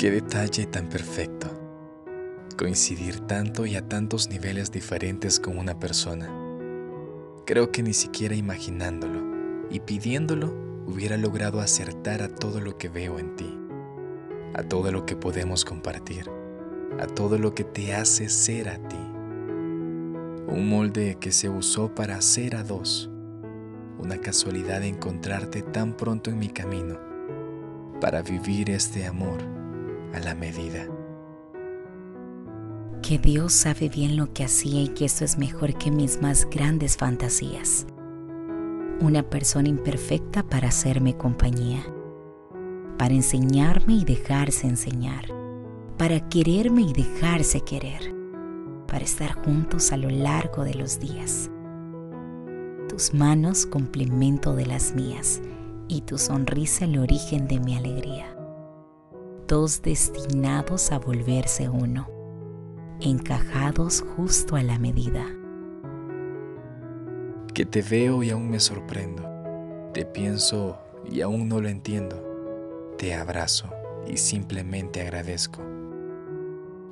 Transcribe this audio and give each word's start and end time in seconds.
Qué 0.00 0.10
detalle 0.10 0.64
tan 0.64 0.88
perfecto. 0.88 1.46
Coincidir 2.56 3.20
tanto 3.20 3.66
y 3.66 3.76
a 3.76 3.86
tantos 3.86 4.30
niveles 4.30 4.72
diferentes 4.72 5.38
con 5.38 5.58
una 5.58 5.78
persona. 5.78 6.26
Creo 7.44 7.70
que 7.70 7.82
ni 7.82 7.92
siquiera 7.92 8.34
imaginándolo 8.34 9.66
y 9.68 9.80
pidiéndolo 9.80 10.54
hubiera 10.86 11.18
logrado 11.18 11.60
acertar 11.60 12.22
a 12.22 12.34
todo 12.34 12.62
lo 12.62 12.78
que 12.78 12.88
veo 12.88 13.18
en 13.18 13.36
ti, 13.36 13.54
a 14.54 14.62
todo 14.62 14.90
lo 14.90 15.04
que 15.04 15.16
podemos 15.16 15.66
compartir, 15.66 16.30
a 16.98 17.06
todo 17.06 17.36
lo 17.36 17.54
que 17.54 17.64
te 17.64 17.94
hace 17.94 18.30
ser 18.30 18.70
a 18.70 18.78
ti. 18.78 18.96
Un 18.96 20.66
molde 20.66 21.18
que 21.20 21.30
se 21.30 21.50
usó 21.50 21.94
para 21.94 22.16
hacer 22.16 22.56
a 22.56 22.62
dos. 22.62 23.10
Una 23.98 24.16
casualidad 24.16 24.80
de 24.80 24.88
encontrarte 24.88 25.60
tan 25.60 25.94
pronto 25.94 26.30
en 26.30 26.38
mi 26.38 26.48
camino 26.48 26.98
para 28.00 28.22
vivir 28.22 28.70
este 28.70 29.04
amor 29.04 29.59
a 30.14 30.20
la 30.20 30.34
medida. 30.34 30.86
Que 33.02 33.18
Dios 33.18 33.52
sabe 33.52 33.88
bien 33.88 34.16
lo 34.16 34.32
que 34.32 34.44
hacía 34.44 34.82
y 34.82 34.88
que 34.88 35.06
eso 35.06 35.24
es 35.24 35.38
mejor 35.38 35.74
que 35.74 35.90
mis 35.90 36.20
más 36.20 36.48
grandes 36.50 36.96
fantasías. 36.96 37.86
Una 39.00 39.22
persona 39.22 39.68
imperfecta 39.68 40.42
para 40.42 40.68
hacerme 40.68 41.16
compañía, 41.16 41.82
para 42.98 43.14
enseñarme 43.14 43.94
y 43.94 44.04
dejarse 44.04 44.66
enseñar, 44.66 45.24
para 45.96 46.28
quererme 46.28 46.82
y 46.82 46.92
dejarse 46.92 47.62
querer, 47.62 48.14
para 48.86 49.04
estar 49.04 49.32
juntos 49.44 49.92
a 49.92 49.96
lo 49.96 50.10
largo 50.10 50.64
de 50.64 50.74
los 50.74 51.00
días. 51.00 51.50
Tus 52.88 53.14
manos 53.14 53.64
complemento 53.64 54.54
de 54.54 54.66
las 54.66 54.94
mías 54.94 55.40
y 55.88 56.02
tu 56.02 56.18
sonrisa 56.18 56.84
el 56.84 56.98
origen 56.98 57.48
de 57.48 57.60
mi 57.60 57.76
alegría 57.76 58.39
dos 59.50 59.82
destinados 59.82 60.92
a 60.92 61.00
volverse 61.00 61.68
uno, 61.68 62.08
encajados 63.00 64.04
justo 64.14 64.54
a 64.54 64.62
la 64.62 64.78
medida. 64.78 65.26
Que 67.52 67.66
te 67.66 67.82
veo 67.82 68.22
y 68.22 68.30
aún 68.30 68.48
me 68.48 68.60
sorprendo, 68.60 69.28
te 69.92 70.06
pienso 70.06 70.78
y 71.04 71.22
aún 71.22 71.48
no 71.48 71.60
lo 71.60 71.68
entiendo, 71.68 72.24
te 72.96 73.12
abrazo 73.12 73.68
y 74.06 74.18
simplemente 74.18 75.00
agradezco. 75.00 75.60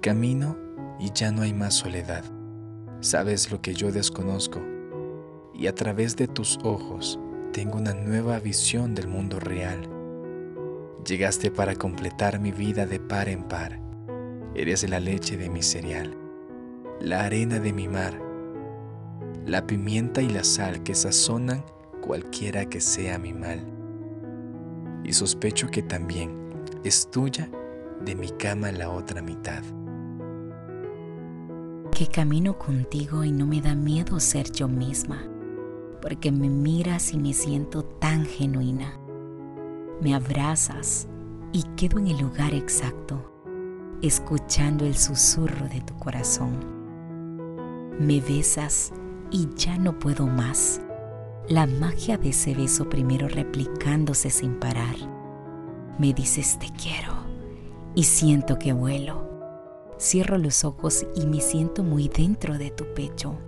Camino 0.00 0.56
y 1.00 1.10
ya 1.12 1.32
no 1.32 1.42
hay 1.42 1.52
más 1.52 1.74
soledad, 1.74 2.22
sabes 3.00 3.50
lo 3.50 3.60
que 3.60 3.74
yo 3.74 3.90
desconozco. 3.90 4.62
Y 5.54 5.66
a 5.66 5.74
través 5.74 6.14
de 6.14 6.28
tus 6.28 6.56
ojos 6.62 7.18
tengo 7.52 7.78
una 7.78 7.94
nueva 7.94 8.38
visión 8.38 8.94
del 8.94 9.08
mundo 9.08 9.40
real 9.40 9.90
Llegaste 11.06 11.50
para 11.50 11.74
completar 11.74 12.40
mi 12.40 12.50
vida 12.50 12.86
de 12.86 12.98
par 12.98 13.28
en 13.28 13.42
par. 13.42 13.78
Eres 14.54 14.88
la 14.88 15.00
leche 15.00 15.36
de 15.36 15.50
mi 15.50 15.62
cereal, 15.62 16.16
la 16.98 17.24
arena 17.24 17.58
de 17.58 17.74
mi 17.74 17.88
mar, 17.88 18.18
la 19.44 19.66
pimienta 19.66 20.22
y 20.22 20.30
la 20.30 20.42
sal 20.44 20.82
que 20.82 20.94
sazonan 20.94 21.62
cualquiera 22.00 22.64
que 22.64 22.80
sea 22.80 23.18
mi 23.18 23.34
mal. 23.34 23.60
Y 25.04 25.12
sospecho 25.12 25.68
que 25.70 25.82
también 25.82 26.32
es 26.84 27.10
tuya 27.10 27.50
de 28.02 28.14
mi 28.14 28.30
cama 28.30 28.72
la 28.72 28.88
otra 28.88 29.20
mitad. 29.20 29.62
Que 31.90 32.06
camino 32.06 32.56
contigo 32.56 33.24
y 33.24 33.30
no 33.30 33.46
me 33.46 33.60
da 33.60 33.74
miedo 33.74 34.18
ser 34.20 34.50
yo 34.50 34.68
misma, 34.68 35.22
porque 36.00 36.32
me 36.32 36.48
miras 36.48 37.12
y 37.12 37.18
me 37.18 37.34
siento 37.34 37.84
tan 37.84 38.24
genuina 38.24 39.03
me 40.00 40.14
abrazas 40.14 41.08
y 41.52 41.62
quedo 41.76 41.98
en 41.98 42.08
el 42.08 42.18
lugar 42.18 42.52
exacto, 42.52 43.30
escuchando 44.02 44.84
el 44.84 44.96
susurro 44.96 45.68
de 45.68 45.80
tu 45.80 45.94
corazón. 45.98 46.74
Me 47.98 48.20
besas 48.20 48.92
y 49.30 49.48
ya 49.54 49.78
no 49.78 49.98
puedo 49.98 50.26
más. 50.26 50.80
La 51.48 51.66
magia 51.66 52.18
de 52.18 52.30
ese 52.30 52.54
beso 52.54 52.88
primero 52.88 53.28
replicándose 53.28 54.30
sin 54.30 54.58
parar. 54.58 54.96
Me 55.98 56.12
dices 56.12 56.58
te 56.58 56.70
quiero 56.70 57.12
y 57.94 58.02
siento 58.04 58.58
que 58.58 58.72
vuelo. 58.72 59.30
Cierro 59.98 60.38
los 60.38 60.64
ojos 60.64 61.06
y 61.14 61.26
me 61.26 61.40
siento 61.40 61.84
muy 61.84 62.08
dentro 62.08 62.58
de 62.58 62.70
tu 62.70 62.84
pecho. 62.94 63.38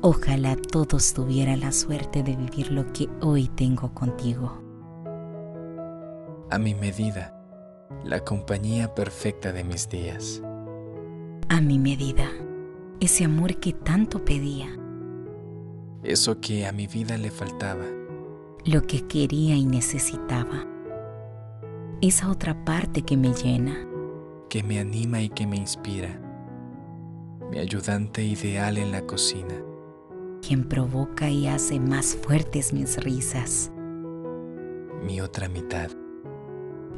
Ojalá 0.00 0.56
todos 0.56 1.12
tuvieran 1.12 1.60
la 1.60 1.72
suerte 1.72 2.22
de 2.22 2.34
vivir 2.34 2.70
lo 2.72 2.90
que 2.92 3.08
hoy 3.20 3.48
tengo 3.48 3.92
contigo 3.92 4.63
a 6.54 6.58
mi 6.60 6.72
medida, 6.72 7.34
la 8.04 8.20
compañía 8.20 8.94
perfecta 8.94 9.50
de 9.50 9.64
mis 9.64 9.88
días. 9.88 10.40
A 11.48 11.60
mi 11.60 11.80
medida, 11.80 12.30
ese 13.00 13.24
amor 13.24 13.58
que 13.58 13.72
tanto 13.72 14.24
pedía. 14.24 14.68
Eso 16.04 16.40
que 16.40 16.64
a 16.64 16.70
mi 16.70 16.86
vida 16.86 17.18
le 17.18 17.32
faltaba. 17.32 17.86
Lo 18.64 18.82
que 18.82 19.04
quería 19.08 19.56
y 19.56 19.64
necesitaba. 19.64 20.64
Esa 22.00 22.30
otra 22.30 22.64
parte 22.64 23.02
que 23.02 23.16
me 23.16 23.34
llena. 23.34 23.74
Que 24.48 24.62
me 24.62 24.78
anima 24.78 25.22
y 25.22 25.30
que 25.30 25.48
me 25.48 25.56
inspira. 25.56 26.20
Mi 27.50 27.58
ayudante 27.58 28.22
ideal 28.22 28.78
en 28.78 28.92
la 28.92 29.04
cocina. 29.04 29.60
Quien 30.40 30.68
provoca 30.68 31.28
y 31.28 31.48
hace 31.48 31.80
más 31.80 32.14
fuertes 32.14 32.72
mis 32.72 33.02
risas. 33.02 33.72
Mi 35.02 35.20
otra 35.20 35.48
mitad 35.48 35.90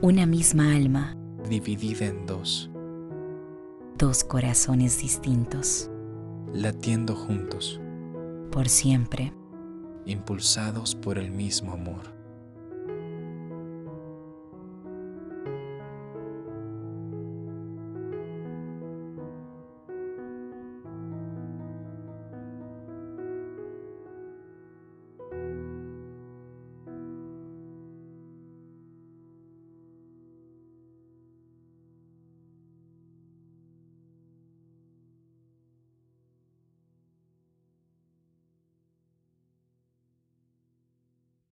una 0.03 0.27
misma 0.27 0.75
alma, 0.75 1.17
dividida 1.49 2.07
en 2.07 2.27
dos, 2.27 2.71
dos 3.97 4.25
corazones 4.25 5.01
distintos, 5.01 5.91
latiendo 6.53 7.15
juntos, 7.15 7.81
por 8.53 8.69
siempre, 8.69 9.33
impulsados 10.05 10.95
por 10.95 11.19
el 11.19 11.31
mismo 11.31 11.73
amor. 11.73 12.16